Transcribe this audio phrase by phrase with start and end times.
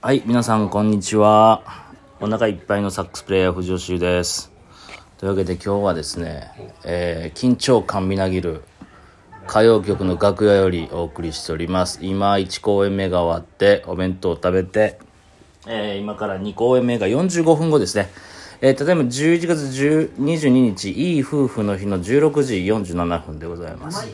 [0.00, 1.62] はい、皆さんこんにちは。
[2.20, 4.50] お腹いっぱいのサックスプレイヤー藤吉です。
[5.16, 6.50] というわけで今日はですね、
[6.84, 8.64] えー緊張感みなぎる
[9.48, 12.00] 歌謡曲の楽屋よりお送りしております。
[12.02, 14.98] 今1公演目が終わってお弁当を食べて、
[15.68, 18.10] えー今から2公演目が45分後ですね。
[18.60, 19.60] えー、例えば11月
[20.18, 24.08] 22日、いい夫婦の日の16時47分でございます。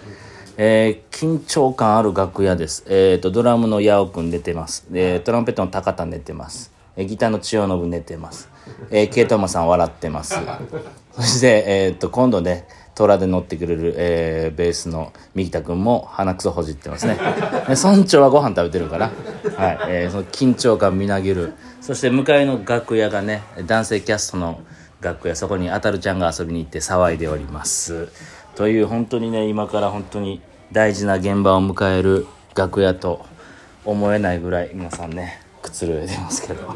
[0.56, 2.84] えー緊張感ある楽屋です。
[2.88, 4.86] えっ、と、ドラムのヤオくん寝てます。
[4.90, 6.72] で、トランペットの高田寝てます。
[6.96, 8.48] えーギターの千代信寝てます。
[8.90, 10.34] えー、ケイトマさん笑ってます。
[11.12, 17.18] そして、えっ、と、今度ね、虎で乗ってくれる、えーベースの三木田くんも鼻くそほじってますね。
[17.68, 19.10] で村長はご飯食べてるから、
[19.56, 21.52] はい、えーその緊張感みなぎる。
[21.80, 24.60] そして向かいの楽屋がね、男性キャストの
[25.00, 28.08] 楽屋、そこにあたるちゃんが遊びに行って騒いでおります。
[28.54, 30.40] という本当にね、今から本当に
[30.72, 33.24] 大事な現場を迎える楽屋と
[33.84, 36.74] 思えないぐらい皆さんね、くつろいでますけど。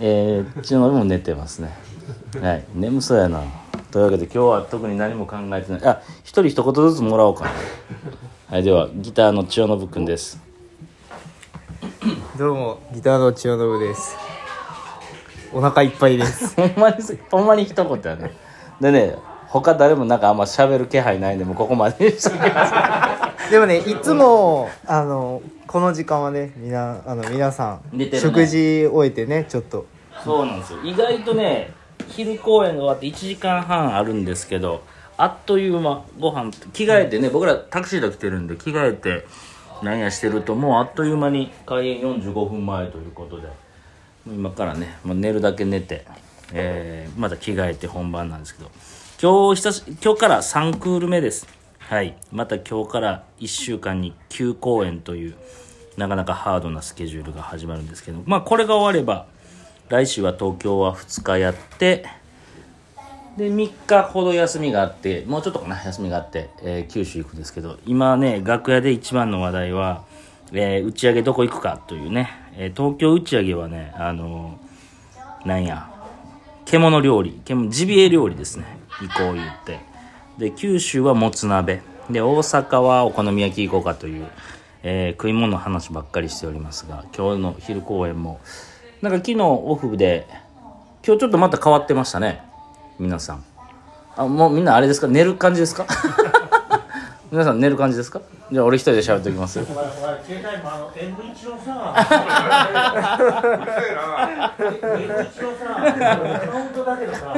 [0.00, 1.72] えー、千代信も寝てますね。
[2.40, 3.42] はい、眠そうやな。
[3.90, 5.84] というわけで今日は特に何も考えてない。
[5.86, 7.50] あ、一人一言ずつもらおうかな。
[8.50, 10.40] はい、ではギターの千代信くんです。
[12.36, 14.16] どうもギターの千代信です
[15.52, 18.32] お腹いっぱいです ほんまにす、ほんまに一言やね。
[18.80, 19.16] でね、
[19.62, 23.50] 他誰もなんかあんま喋る気配ないんで、もうここまでにしときます。
[23.50, 28.20] でもねいつもあのこの時間はねみなあの皆さん、寝てるね。
[28.20, 29.86] 食事終えてねちょっと。
[30.24, 30.78] そうなんですよ。
[30.82, 31.72] 意外とね
[32.08, 34.82] 昼公演が終わって1時間半あるんですけど
[35.16, 39.26] あっという間ご飯着替えてね僕らタクシーで来てるんで着替えて
[39.82, 43.48] なんやしてるともうあっという間に開演45分前ということで
[44.26, 46.04] 今からねもう寝るだけ寝て、
[46.52, 48.70] えーまた着替えて本番なんですけど
[49.24, 51.46] 今日久し今日から3クール目です。
[51.78, 52.14] はい。
[52.30, 55.34] また今日から1週間に9公演という
[55.96, 59.24] なかなかハードなスケジュールが始まるんですけどまあこれが終われば
[59.88, 62.04] 来週は東京は2日やって
[63.38, 70.04] で3日ほど休みがあってもうちょっとかな休みがあって、えー九州行くんですけど今ね楽屋で一番の話題は、
[70.52, 75.90] えー打ち上げどこ行くかというね、えー東京打ち上げはねあのーなんや
[76.66, 78.83] 獣料理獣ジビエ料理ですね。
[79.00, 79.80] 行こう言って。
[80.38, 81.82] で九州はもつ鍋。
[82.10, 84.26] で大阪はお好み焼き行こうかという、
[84.82, 88.40] えー食い物の話ばっかりしておりますが今日の昼公演も
[89.00, 90.26] なんか昨日オフで
[91.06, 92.42] 今日ちょっとまた変わってましたね。
[92.98, 93.44] 皆さん。
[94.16, 95.08] あもうみんなあれですか？
[95.08, 95.86] 寝る感じですか？
[97.34, 98.20] 皆さん寝る感じですか？
[98.52, 99.84] じゃあ俺一人で喋っておきますお前お前
[100.22, 101.92] 携帯もあの M1 のさ
[104.56, 105.66] M1 のさ
[106.46, 107.34] カウントだけどさ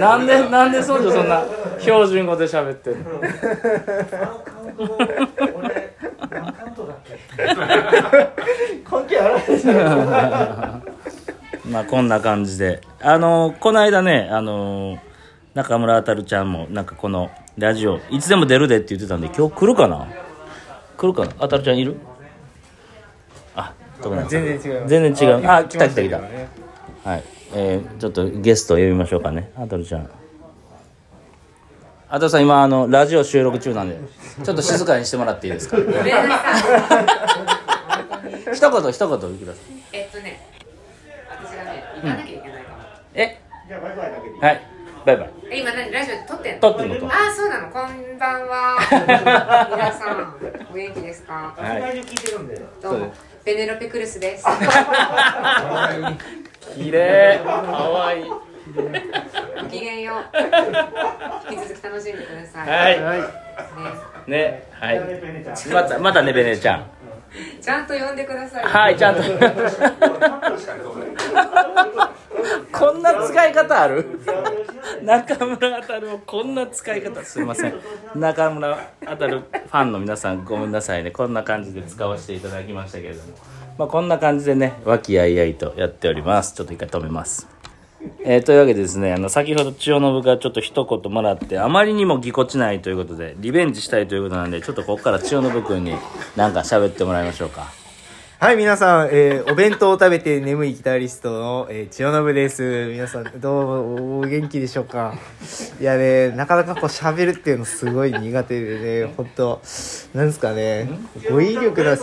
[0.00, 1.44] なんでなんで村長そんな
[1.78, 3.20] 標準語で喋ってんの？
[11.70, 12.80] まあこんな感じで。
[13.02, 14.96] あのこの間ねあの
[15.52, 18.00] 中村あたるちゃんもなんかこのラジオ。
[18.10, 20.08] いつでも出るでって言ってたんで今日来るかな？
[20.96, 21.32] 来るかな？
[21.38, 21.96] あたるちゃんいる？
[23.54, 24.28] あどこなん。
[24.28, 25.12] ですか全然違う。
[25.12, 25.46] 全然違う。
[25.50, 26.18] あ来た来た来た。
[26.18, 27.22] はい。
[27.54, 29.52] えー、ちょっとゲストを呼びましょうかね。
[29.56, 30.08] あたるちゃん。
[32.08, 33.98] あたるさん今あのラジオ収録中なんで。
[34.42, 35.76] ちょっと静かにしてもらっていいですか？
[38.54, 39.64] 一言一言ください。
[39.92, 40.40] えっとね、
[41.28, 42.78] 私がね、行かなきゃいけないかも。
[43.14, 43.40] え？
[43.68, 44.40] じゃあバイバイだけでいい。
[44.40, 44.60] はい。
[45.04, 45.30] バイバイ。
[45.41, 46.60] え、今何ラジオ撮ってんの？
[46.60, 47.68] 撮ってんのとあー、そうなの。
[47.68, 48.78] こんばんは。
[49.70, 50.34] 皆さん、
[50.70, 51.52] お元気ですか？
[51.56, 53.12] はい聞いてるんでどうも。
[53.44, 54.46] ペネロペクルスです。
[56.74, 58.40] 綺麗かわいいご
[59.68, 60.24] きげんよう。
[61.52, 63.02] 引き続き楽しんでください。
[63.02, 63.20] はい
[64.30, 65.00] ね、ねはい
[65.72, 66.86] またまたねベネちゃん
[67.60, 68.64] ちゃんと呼んでください。
[68.64, 69.22] はいちゃんと
[72.72, 74.20] こんな使い方ある？
[75.04, 77.22] 中村あたるもこんな使い方。
[77.24, 77.74] すいません。
[78.14, 81.10] 中村あたるファンの皆さんごめんなさいね。
[81.10, 83.34] こんな感じで使わせていただきましたけれども。
[83.78, 86.54] まあこんな感じでね和気あいあいとやっております。
[86.54, 87.48] ちょっと一回止めます。
[88.24, 95.94] えーというわけでですねあの先ほど千代信がちょっと一言もらってあまりにもぎこちないということでリベンジしたいということなんでちょっとここから千代信君に
[96.36, 97.81] 何か喋ってもらいましょうか。
[98.42, 102.88] はい、皆さん、えーお弁当を食べて眠いギタリストの、えー千代信です。
[102.90, 105.14] 皆さん、どうも、お元気でしょうか？
[105.80, 109.62] いやね、なかなかこう喋るっていうのすごい苦手でね、本当
[110.12, 110.90] なんですかね、
[111.30, 111.96] 語彙力な、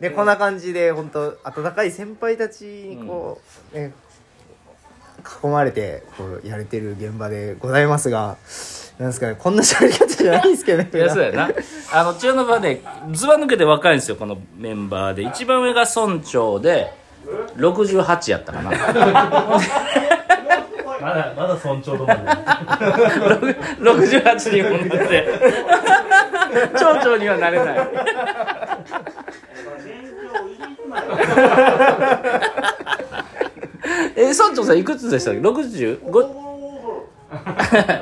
[0.00, 3.40] で、こんな感じで、本当温かい先輩たちにこ
[3.72, 3.92] う、ね、
[5.44, 8.36] 囲まれてこうやれてる現場でございますが
[8.98, 11.50] なんですかねこんな喋り方じゃないんですけどねいやそうやな。
[11.92, 12.80] あの千代のはね
[13.12, 15.22] ずば抜けて若いんですよこのメンバーで。
[15.22, 16.92] 一番上が村長で
[17.56, 18.70] 68やったかな。
[18.70, 18.76] ま
[21.10, 22.22] だまだ尊重とかね
[23.80, 25.26] 68にもなって。
[26.74, 27.78] 町長にはなれない。
[34.16, 36.00] え村長さんいくつでしたっけ？65?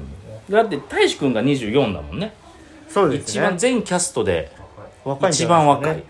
[0.49, 2.33] だって大志くんが24だもんね。
[2.87, 4.51] そうです一番ね全キャストで
[5.29, 6.03] 一番若い。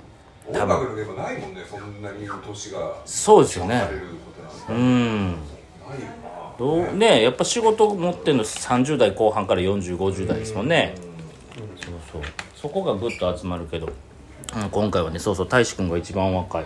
[0.48, 3.84] 音楽のでもないもんねそんなに年がそうですよね。
[4.70, 5.36] うん。
[6.58, 10.96] どうねやっぱ仕事持ってんの30代後半から4050代ですもんね、
[12.12, 12.22] そう。
[12.56, 13.88] そこがぐっと集まるけど、
[14.56, 16.66] うん、今回はねそうそう大志くんが一番若い。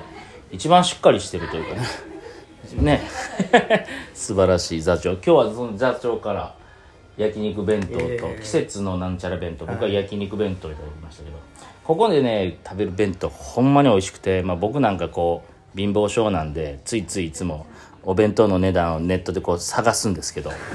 [0.51, 1.87] 一番しっかりしてるというかね。
[2.81, 3.01] ね。
[4.13, 5.13] 素晴らしい座長。
[5.13, 6.55] 今日はその座長から
[7.17, 8.17] 焼肉弁当ええ。
[8.17, 9.65] と季節のなんちゃら弁当。
[9.65, 11.37] 僕は焼肉弁当いただきましたけど。
[11.83, 15.43] ここでね食べる弁当ほんまに美味しくて、まあ、僕なんかこ
[15.75, 17.65] う貧乏症なんでついついいつも
[18.03, 20.51] お弁当の値段をネットでこう探すんですけど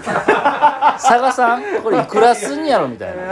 [0.99, 1.83] 探さん？
[1.83, 3.23] これいくらすんやろみたいな。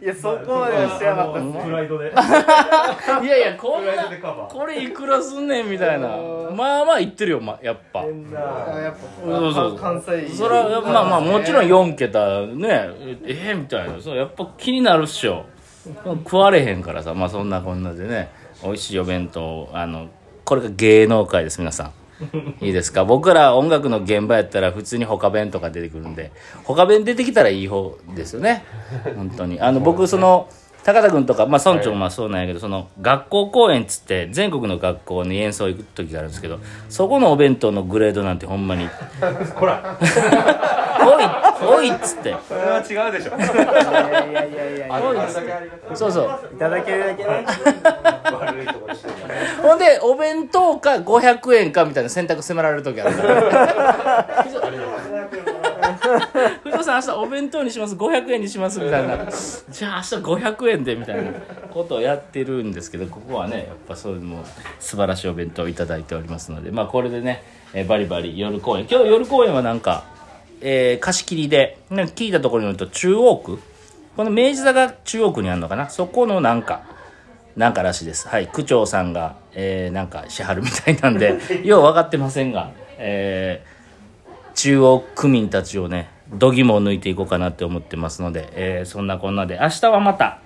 [0.00, 2.12] いやそこまでは知らなかったですプライドで。
[3.22, 3.92] いやいやこんな
[4.48, 6.08] これいくらすんねんみたいな。
[6.08, 8.00] まあまあ言ってるよ、ま、やっぱ。
[8.00, 8.04] あ
[8.78, 8.94] やっ
[9.24, 12.90] そうそ関西それはまあまあもちろん4桁ね
[13.24, 14.00] ええみたいな。
[14.00, 15.44] そうやっぱ気になるっしょ。
[16.24, 18.30] 食われへんからさまあそんなこんなでね
[18.62, 20.08] 美味しいお弁当あの
[20.44, 21.92] これが芸能界です皆さん
[22.60, 23.04] いいですか？
[23.04, 26.32] 僕ら音楽の現場やったら普通に他弁とか出てくるんで
[26.64, 28.64] 他弁出てきたらいい方ですよね。
[29.16, 29.60] 本当に。
[29.60, 30.48] あの僕その
[30.82, 36.58] 高田君とか、まあ、村長もまあそうなんやけど、その学校公演っつって全国の学校に演奏行く時があるんですけど
[36.88, 38.88] そこのお弁当のグレードなんてほんまに。
[39.56, 39.98] ほら。
[41.02, 41.24] おい
[41.62, 42.34] おいっつって。
[42.48, 43.36] それは違うでしょ。
[43.36, 45.02] いやいやいやいやいや。
[45.02, 45.96] おいっつって。
[45.96, 47.46] そうそういただけるだけね
[48.24, 49.08] 悪いとこでして
[49.62, 53.14] ほんでお弁当か500円かみたいな選択迫られる時ある。
[53.16, 54.44] から
[56.62, 57.94] 藤尾さん明日お弁当にします。
[57.94, 59.18] 500円にしますみたいな。
[59.70, 61.32] じゃあ明日500円でみたいな
[61.70, 64.44] ことをやってるんですけどここはねやっぱそういうのも
[64.78, 67.42] 素晴らしいお弁当をいただいておりますのでまあこれでね、
[67.74, 68.86] えーバリバリ夜公演。
[68.90, 70.04] 今日夜公演はなんか、
[70.60, 73.58] えー貸し切りでなんか聞いたところによると中央区
[74.16, 76.82] この明治座が中央区にあるのかなそこのなんか
[77.56, 78.28] なんからしいです。
[78.28, 78.46] はい。
[78.46, 90.38] 区長さんが、えー、なんかしはるみたいなんで、 よう分かってませんが、えー、中央区民たちをね、度肝を抜いていこうかなって思ってますので、えー、そんなこんなで、明日はまた、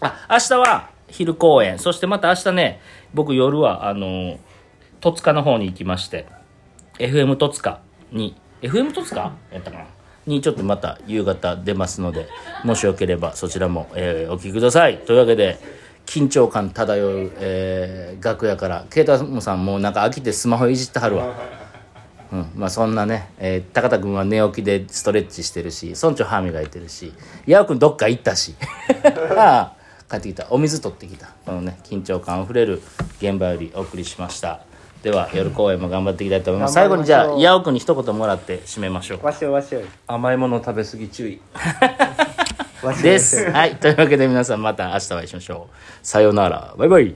[0.00, 2.80] あ、明日は昼公演、そしてまた明日ね、
[3.12, 4.38] 僕夜は、あのー、
[5.00, 6.26] 戸塚の方に行きまして、
[6.98, 7.80] FM 戸塚
[8.12, 9.84] に FM 戸塚やったかな？
[10.26, 12.26] にちょっとまた夕方出ますので
[12.64, 14.98] もしよければそちらも、えーお聞きください。
[14.98, 15.58] というわけで
[16.04, 21.34] 緊張感漂う、えー楽屋から啓太さんもうなんか飽きてスマホいじってはるわ。
[22.32, 27.12] うん、まあそんなね、えー高田君は寝起きでストレッチしてるし村長歯磨いてるし
[27.46, 28.54] 矢尾君どっか行ったし。
[30.08, 30.46] 帰ってきた。
[30.50, 31.28] お水取ってきた。
[31.44, 32.80] このね緊張感あふれる
[33.20, 34.60] 現場よりお送りしました。
[35.06, 36.74] では夜公演も頑張っていきたいと思います。
[36.74, 39.24] 最後にじゃあ矢尾君に一言もらって締めましょう。
[39.24, 41.40] わしょいわしょい甘いもの食べ過ぎ注意。
[43.04, 43.48] です。
[43.52, 43.76] はい。
[43.76, 45.76] というわけで皆さんまた明日お会いしましょう。
[46.02, 46.74] さようなら。
[46.76, 47.14] バイバイ